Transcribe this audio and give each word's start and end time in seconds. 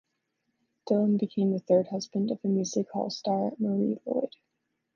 Dillon 0.87 1.17
became 1.17 1.51
the 1.51 1.59
third 1.59 1.85
husband 1.89 2.31
of 2.31 2.41
the 2.41 2.47
Music 2.49 2.87
Hall 2.91 3.11
star 3.11 3.51
Marie 3.59 3.99
Lloyd. 4.07 4.35